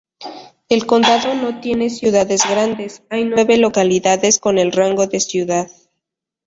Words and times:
El 0.67 0.87
condado 0.87 1.35
no 1.35 1.61
tiene 1.61 1.91
ciudades 1.91 2.49
grandes, 2.49 3.03
hay 3.11 3.23
nueve 3.23 3.57
localidades 3.57 4.39
con 4.39 4.57
el 4.57 4.71
rango 4.71 5.05
de 5.05 5.19
ciudad. 5.19 5.69